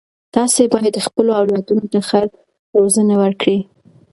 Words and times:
تاسې 0.35 0.63
باید 0.73 1.03
خپلو 1.05 1.31
اولادونو 1.39 1.85
ته 1.91 1.99
ښه 2.07 2.21
روزنه 2.79 3.15
ورکړئ. 3.21 3.59